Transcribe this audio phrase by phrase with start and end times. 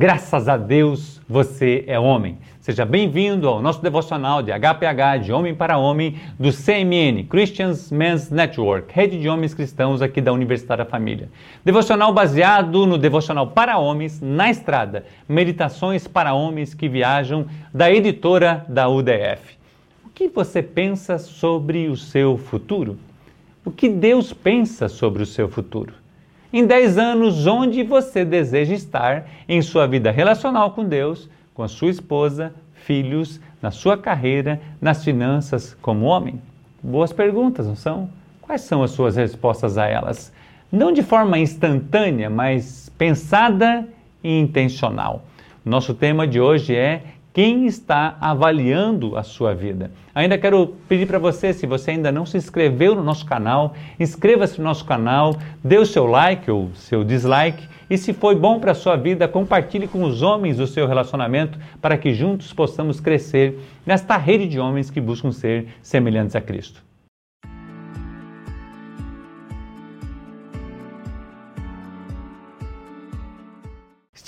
[0.00, 2.38] Graças a Deus você é homem.
[2.58, 8.30] Seja bem-vindo ao nosso devocional de HPH, de Homem para Homem, do CMN, Christians Men's
[8.30, 11.28] Network, rede de homens cristãos aqui da Universidade da Família.
[11.62, 18.64] Devocional baseado no devocional para homens na estrada, meditações para homens que viajam, da editora
[18.70, 19.58] da UDF.
[20.02, 22.98] O que você pensa sobre o seu futuro?
[23.62, 25.99] O que Deus pensa sobre o seu futuro?
[26.52, 31.68] Em 10 anos onde você deseja estar em sua vida relacional com Deus, com a
[31.68, 36.40] sua esposa, filhos, na sua carreira, nas finanças como homem?
[36.82, 38.08] Boas perguntas, não são?
[38.40, 40.32] Quais são as suas respostas a elas?
[40.72, 43.86] Não de forma instantânea, mas pensada
[44.22, 45.22] e intencional.
[45.64, 49.90] Nosso tema de hoje é quem está avaliando a sua vida.
[50.14, 54.58] Ainda quero pedir para você, se você ainda não se inscreveu no nosso canal, inscreva-se
[54.58, 58.70] no nosso canal, dê o seu like ou seu dislike e se foi bom para
[58.70, 63.58] a sua vida, compartilhe com os homens o seu relacionamento para que juntos possamos crescer
[63.84, 66.89] nesta rede de homens que buscam ser semelhantes a Cristo.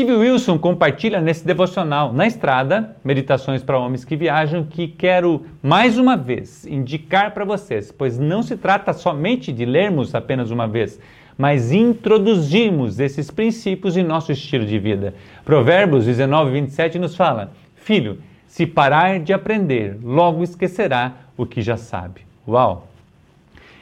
[0.00, 5.98] Steve Wilson compartilha nesse devocional Na Estrada, Meditações para Homens que Viajam, que quero mais
[5.98, 10.98] uma vez indicar para vocês, pois não se trata somente de lermos apenas uma vez,
[11.36, 15.12] mas introduzirmos esses princípios em nosso estilo de vida.
[15.44, 21.76] Provérbios 19, 27 nos fala: Filho, se parar de aprender, logo esquecerá o que já
[21.76, 22.22] sabe.
[22.48, 22.89] Uau!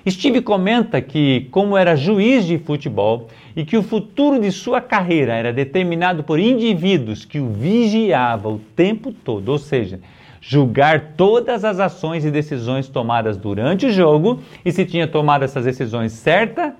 [0.06, 5.34] Steve comenta que, como era juiz de futebol e que o futuro de sua carreira
[5.34, 10.00] era determinado por indivíduos que o vigiavam o tempo todo, ou seja,
[10.40, 15.64] julgar todas as ações e decisões tomadas durante o jogo e se tinha tomado essas
[15.64, 16.74] decisões certa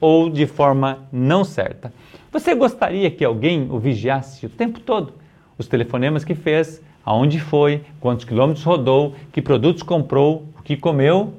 [0.00, 1.92] ou de forma não certa.
[2.32, 5.14] Você gostaria que alguém o vigiasse o tempo todo?
[5.56, 11.32] Os telefonemas que fez, aonde foi, quantos quilômetros rodou, que produtos comprou, o que comeu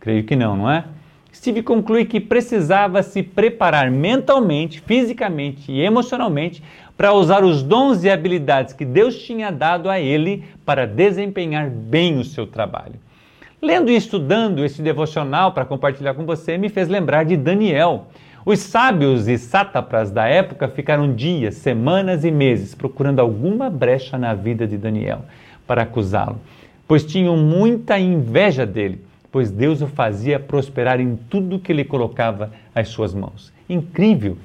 [0.00, 0.84] Creio que não, não é?
[1.34, 6.62] Steve conclui que precisava se preparar mentalmente, fisicamente e emocionalmente
[6.96, 12.18] para usar os dons e habilidades que Deus tinha dado a ele para desempenhar bem
[12.18, 12.94] o seu trabalho.
[13.60, 18.06] Lendo e estudando esse devocional para compartilhar com você, me fez lembrar de Daniel.
[18.46, 24.32] Os sábios e sátrapas da época ficaram dias, semanas e meses procurando alguma brecha na
[24.32, 25.22] vida de Daniel
[25.66, 26.40] para acusá-lo,
[26.86, 32.52] pois tinham muita inveja dele pois Deus o fazia prosperar em tudo que ele colocava
[32.74, 33.52] às suas mãos.
[33.68, 34.38] Incrível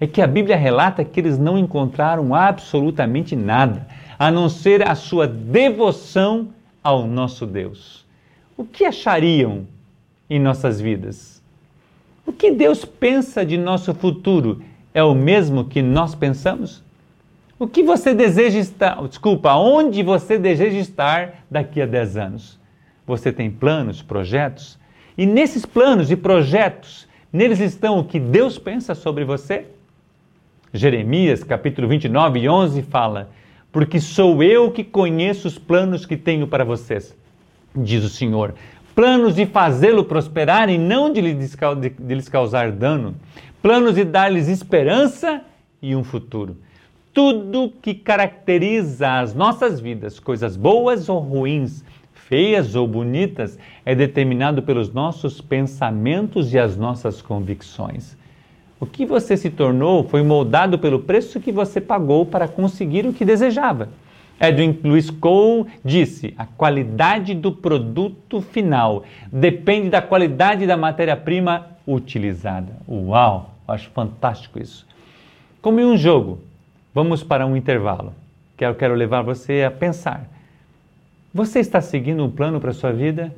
[0.00, 3.86] é que a Bíblia relata que eles não encontraram absolutamente nada,
[4.18, 6.48] a não ser a sua devoção
[6.82, 8.04] ao nosso Deus.
[8.56, 9.66] O que achariam
[10.28, 11.42] em nossas vidas?
[12.26, 16.82] O que Deus pensa de nosso futuro é o mesmo que nós pensamos?
[17.58, 22.58] O que você deseja estar, desculpa, onde você deseja estar daqui a 10 anos?
[23.06, 24.78] Você tem planos, projetos?
[25.16, 29.66] E nesses planos e projetos, neles estão o que Deus pensa sobre você?
[30.74, 33.30] Jeremias, capítulo 29 e 11 fala:
[33.70, 37.16] Porque sou eu que conheço os planos que tenho para vocês,
[37.74, 38.54] diz o Senhor.
[38.94, 43.14] Planos de fazê-lo prosperar e não de lhes causar dano.
[43.62, 45.42] Planos de dar-lhes esperança
[45.80, 46.56] e um futuro.
[47.12, 51.84] Tudo que caracteriza as nossas vidas, coisas boas ou ruins,
[52.28, 58.16] feias ou bonitas, é determinado pelos nossos pensamentos e as nossas convicções.
[58.78, 63.12] O que você se tornou foi moldado pelo preço que você pagou para conseguir o
[63.12, 63.88] que desejava.
[64.38, 72.72] Edwin Lewis Cole disse: a qualidade do produto final depende da qualidade da matéria-prima utilizada.
[72.86, 73.54] Uau!
[73.66, 74.86] Acho fantástico isso.
[75.62, 76.40] Como em um jogo,
[76.94, 78.12] vamos para um intervalo.
[78.56, 80.35] Quero, quero levar você a pensar
[81.36, 83.30] você está seguindo um plano para a sua vida?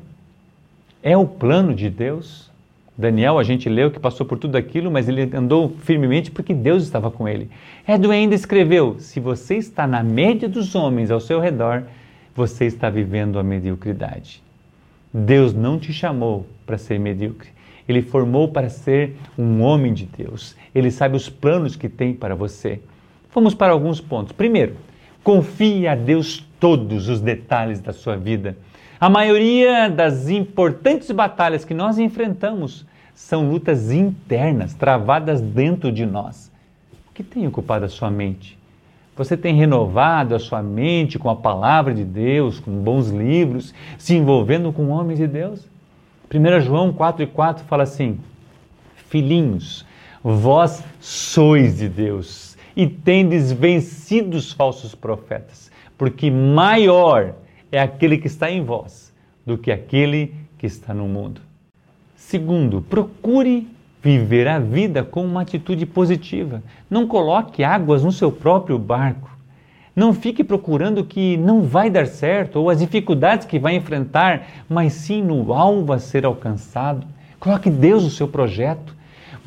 [1.02, 2.48] É o plano de Deus?
[2.96, 6.84] Daniel, a gente leu que passou por tudo aquilo, mas ele andou firmemente porque Deus
[6.84, 7.50] estava com ele.
[7.86, 11.82] Edwin ainda escreveu: se você está na média dos homens ao seu redor,
[12.36, 14.44] você está vivendo a mediocridade.
[15.12, 17.48] Deus não te chamou para ser medíocre.
[17.88, 20.54] Ele formou para ser um homem de Deus.
[20.72, 22.80] Ele sabe os planos que tem para você.
[23.34, 24.32] Vamos para alguns pontos.
[24.32, 24.76] Primeiro,
[25.28, 28.56] confie a Deus todos os detalhes da sua vida.
[28.98, 36.50] A maioria das importantes batalhas que nós enfrentamos são lutas internas, travadas dentro de nós.
[37.10, 38.58] O que tem ocupado a sua mente?
[39.16, 44.16] Você tem renovado a sua mente com a palavra de Deus, com bons livros, se
[44.16, 45.68] envolvendo com homens de Deus?
[46.34, 48.18] 1 João 4 e 4 fala assim:
[49.10, 49.84] Filhinhos,
[50.24, 52.47] vós sois de Deus
[52.78, 57.34] e tendes vencido os falsos profetas, porque maior
[57.72, 59.12] é aquele que está em vós
[59.44, 61.40] do que aquele que está no mundo.
[62.14, 63.66] Segundo, procure
[64.00, 66.62] viver a vida com uma atitude positiva.
[66.88, 69.28] Não coloque águas no seu próprio barco.
[69.96, 74.46] Não fique procurando o que não vai dar certo ou as dificuldades que vai enfrentar,
[74.68, 77.04] mas sim no alvo a ser alcançado.
[77.40, 78.94] Coloque Deus no seu projeto.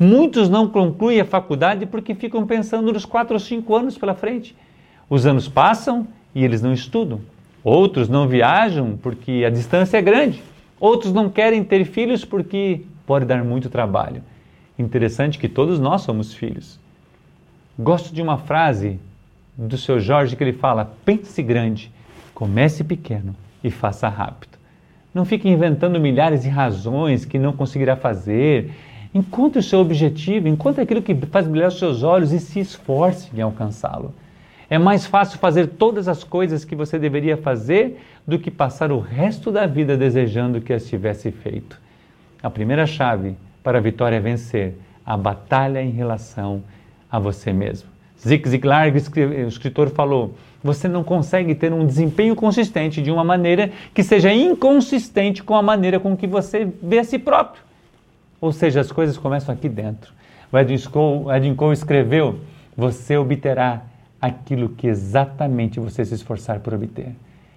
[0.02, 4.56] Muitos não concluem a faculdade porque ficam pensando nos quatro ou cinco anos pela frente.
[5.08, 7.20] Os anos passam e eles não estudam.
[7.62, 10.42] Outros não viajam porque a distância é grande.
[10.80, 14.24] Outros não querem ter filhos porque pode dar muito trabalho.
[14.76, 16.80] Interessante que todos nós somos filhos.
[17.78, 18.98] Gosto de uma frase
[19.56, 21.92] do seu Jorge que ele fala: pense grande,
[22.34, 24.58] comece pequeno e faça rápido.
[25.14, 28.72] Não fique inventando milhares de razões que não conseguirá fazer.
[29.14, 33.28] Encontre o seu objetivo, encontre aquilo que faz brilhar os seus olhos e se esforce
[33.36, 34.14] em alcançá-lo.
[34.70, 38.98] É mais fácil fazer todas as coisas que você deveria fazer do que passar o
[38.98, 41.78] resto da vida desejando que as tivesse feito.
[42.42, 44.74] A primeira chave para a vitória é vencer
[45.04, 46.62] a batalha em relação
[47.10, 47.88] a você mesmo.
[48.18, 50.34] Zig Ziglar, o escritor, falou:
[50.64, 55.62] você não consegue ter um desempenho consistente de uma maneira que seja inconsistente com a
[55.62, 57.62] maneira com que você vê a si próprio.
[58.42, 60.12] Ou seja, as coisas começam aqui dentro.
[60.50, 62.40] O Edwin Cole escreveu:
[62.76, 63.82] você obterá
[64.20, 67.14] aquilo que exatamente você se esforçar por obter.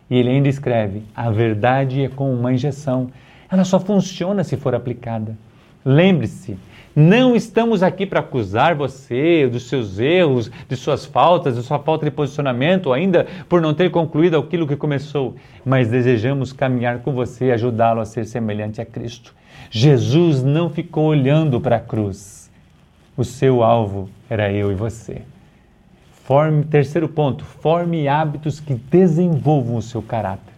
[0.08, 3.10] E ele ainda escreve: a verdade é como uma injeção,
[3.52, 5.36] ela só funciona se for aplicada.
[5.84, 6.56] Lembre-se,
[6.96, 12.06] não estamos aqui para acusar você dos seus erros, de suas faltas, de sua falta
[12.06, 15.36] de posicionamento, ou ainda por não ter concluído aquilo que começou,
[15.66, 19.34] mas desejamos caminhar com você e ajudá-lo a ser semelhante a Cristo.
[19.70, 22.52] Jesus não ficou olhando para a cruz.
[23.18, 25.22] O seu alvo era eu e você.
[26.24, 30.54] Forme, terceiro ponto, forme hábitos que desenvolvam o seu caráter.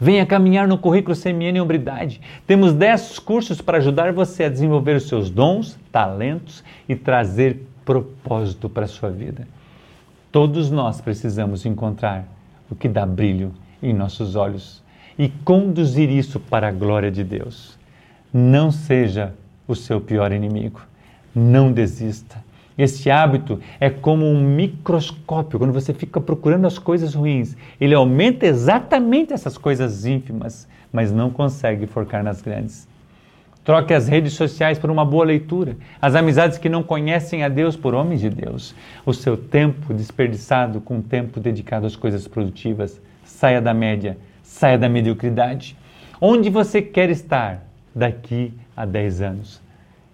[0.00, 2.20] Venha caminhar no currículo CMN Hombridade.
[2.46, 8.68] Temos 10 cursos para ajudar você a desenvolver os seus dons, talentos e trazer propósito
[8.68, 9.46] para a sua vida.
[10.30, 12.26] Todos nós precisamos encontrar
[12.70, 13.52] o que dá brilho
[13.82, 14.82] em nossos olhos
[15.18, 17.76] e conduzir isso para a glória de Deus.
[18.32, 19.34] Não seja
[19.66, 20.80] o seu pior inimigo.
[21.34, 22.42] Não desista.
[22.78, 28.46] Este hábito é como um microscópio, quando você fica procurando as coisas ruins, ele aumenta
[28.46, 32.86] exatamente essas coisas ínfimas, mas não consegue focar nas grandes.
[33.64, 37.76] Troque as redes sociais por uma boa leitura, as amizades que não conhecem a Deus
[37.76, 38.74] por homens de Deus,
[39.04, 43.00] o seu tempo desperdiçado com tempo dedicado às coisas produtivas.
[43.24, 44.16] Saia da média,
[44.48, 45.76] saia da mediocridade.
[46.20, 47.62] Onde você quer estar
[47.94, 49.60] daqui a 10 anos?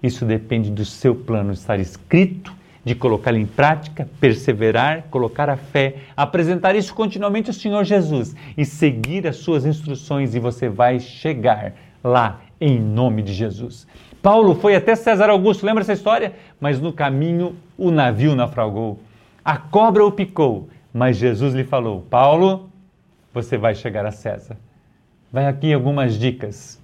[0.02, 2.52] Isso depende do seu plano estar escrito,
[2.84, 8.66] de colocá-lo em prática, perseverar, colocar a fé, apresentar isso continuamente ao Senhor Jesus e
[8.66, 11.72] seguir as suas instruções e você vai chegar
[12.02, 13.86] lá em nome de Jesus.
[14.20, 16.34] Paulo foi até César Augusto, lembra essa história?
[16.60, 18.98] Mas no caminho o navio naufragou.
[19.42, 22.68] A cobra o picou, mas Jesus lhe falou: Paulo,
[23.34, 24.56] você vai chegar a César.
[25.32, 26.80] Vai aqui algumas dicas.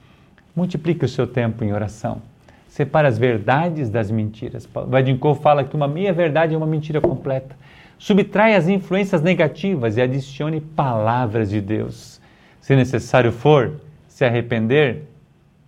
[0.54, 2.20] Multiplique o seu tempo em oração.
[2.68, 4.68] Separa as verdades das mentiras.
[4.88, 7.56] Vadinkov fala que uma meia-verdade é uma mentira completa.
[7.98, 12.20] Subtrai as influências negativas e adicione palavras de Deus.
[12.60, 15.04] Se necessário for se arrepender,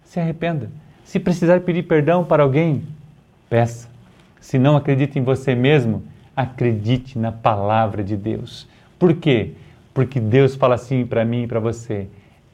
[0.05, 0.69] se arrependa.
[1.05, 2.83] Se precisar pedir perdão para alguém,
[3.49, 3.89] peça.
[4.41, 6.03] Se não acredita em você mesmo,
[6.37, 8.67] acredite na palavra de Deus.
[8.99, 9.53] Por quê?
[9.93, 12.09] Porque Deus fala assim para mim e para você.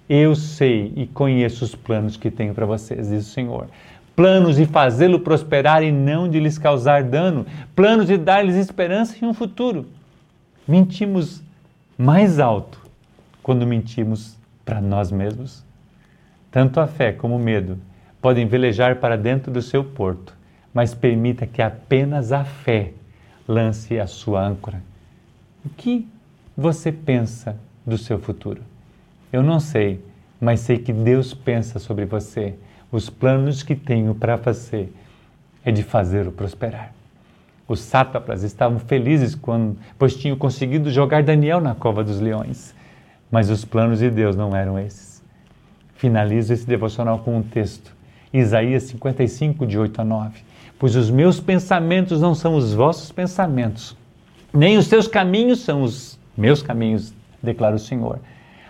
[0.08, 3.68] Eu sei e conheço os planos que tenho para vocês, diz o Senhor
[4.18, 9.24] planos de fazê-lo prosperar e não de lhes causar dano, planos de dar-lhes esperança e
[9.24, 9.86] um futuro.
[10.66, 11.40] Mentimos
[11.96, 12.84] mais alto
[13.44, 15.64] quando mentimos para nós mesmos.
[16.50, 17.78] Tanto a fé como o medo
[18.20, 20.34] podem velejar para dentro do seu porto,
[20.74, 22.94] mas permita que apenas a fé
[23.46, 24.82] lance a sua âncora.
[25.64, 26.08] O que
[26.60, 27.54] você pensa
[27.86, 28.60] do seu futuro?
[29.32, 30.04] Eu não sei,
[30.40, 32.56] mas sei que Deus pensa sobre você
[32.90, 34.88] os planos que tenho para você
[35.64, 36.92] é de fazê-lo prosperar.
[37.68, 42.74] Os sátrapas estavam felizes quando, pois tinham conseguido jogar Daniel na cova dos leões.
[43.30, 45.22] Mas os planos de Deus não eram esses.
[45.94, 47.94] Finalizo esse devocional com um texto,
[48.32, 50.40] Isaías 55, de 8 a 9.
[50.76, 53.96] Pois os meus pensamentos não são os vossos pensamentos,
[54.52, 58.20] nem os seus caminhos são os meus caminhos, declara o Senhor.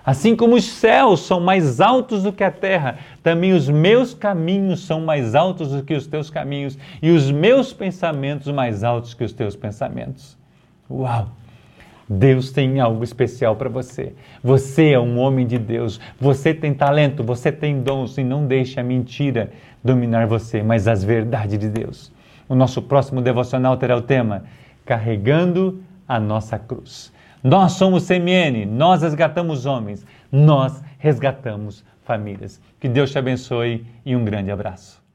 [0.04, 4.87] Assim como os céus são mais altos do que a terra, também os meus caminhos
[4.87, 9.22] são mais altos do que os teus caminhos, e os meus pensamentos mais altos que
[9.22, 10.38] os teus pensamentos.
[10.90, 11.28] Uau!
[12.08, 14.14] Deus tem algo especial para você.
[14.42, 16.00] Você é um homem de Deus.
[16.18, 19.50] Você tem talento, você tem dons e não deixe a mentira
[19.84, 22.10] dominar você, mas as verdades de Deus.
[22.48, 24.44] O nosso próximo devocional terá o tema
[24.87, 27.12] Carregando a nossa cruz.
[27.42, 32.61] Nós somos CMN, nós resgatamos homens, nós resgatamos famílias.
[32.80, 35.07] Que Deus te abençoe e um grande abraço.